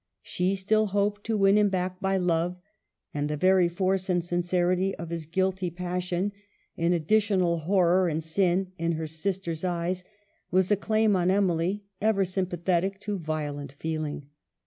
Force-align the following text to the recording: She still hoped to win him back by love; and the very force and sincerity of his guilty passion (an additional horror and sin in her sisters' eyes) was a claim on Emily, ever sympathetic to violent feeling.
She 0.23 0.55
still 0.55 0.87
hoped 0.87 1.23
to 1.25 1.37
win 1.37 1.59
him 1.59 1.69
back 1.69 1.99
by 2.01 2.17
love; 2.17 2.57
and 3.13 3.29
the 3.29 3.37
very 3.37 3.69
force 3.69 4.09
and 4.09 4.23
sincerity 4.23 4.95
of 4.95 5.11
his 5.11 5.27
guilty 5.27 5.69
passion 5.69 6.31
(an 6.75 6.91
additional 6.93 7.59
horror 7.59 8.07
and 8.07 8.23
sin 8.23 8.71
in 8.79 8.93
her 8.93 9.05
sisters' 9.05 9.63
eyes) 9.63 10.03
was 10.49 10.71
a 10.71 10.75
claim 10.75 11.15
on 11.15 11.29
Emily, 11.29 11.83
ever 12.01 12.25
sympathetic 12.25 12.99
to 13.01 13.19
violent 13.19 13.73
feeling. 13.73 14.25